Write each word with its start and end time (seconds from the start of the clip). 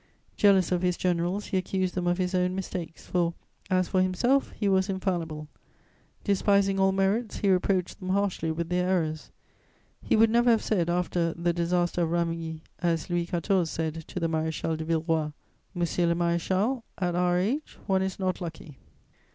Jealous 0.35 0.71
of 0.71 0.81
his 0.81 0.97
generals, 0.97 1.45
he 1.49 1.57
accused 1.57 1.93
them 1.93 2.07
of 2.07 2.17
his 2.17 2.33
own 2.33 2.55
mistakes, 2.55 3.05
for, 3.05 3.35
as 3.69 3.87
for 3.87 4.01
himself, 4.01 4.49
he 4.53 4.67
was 4.67 4.89
infallible. 4.89 5.47
Despising 6.23 6.79
all 6.79 6.91
merits, 6.91 7.37
he 7.37 7.51
reproached 7.51 7.99
them 7.99 8.09
harshly 8.09 8.49
with 8.49 8.69
their 8.69 8.89
errors. 8.89 9.29
He 10.01 10.15
would 10.15 10.31
never 10.31 10.49
have 10.49 10.63
said, 10.63 10.89
after 10.89 11.35
the 11.35 11.53
disaster 11.53 12.01
of 12.01 12.09
Ramillies, 12.09 12.61
as 12.79 13.11
Louis 13.11 13.27
XIV. 13.27 13.67
said 13.67 13.93
to 14.07 14.19
the 14.19 14.27
Maréchal 14.27 14.75
de 14.75 14.85
Villeroi: 14.85 15.33
"Monsieur 15.75 16.07
le 16.07 16.15
maréchal, 16.15 16.81
at 16.97 17.13
our 17.13 17.37
age 17.37 17.77
one 17.85 18.01
is 18.01 18.17
not 18.17 18.41
lucky." 18.41 18.79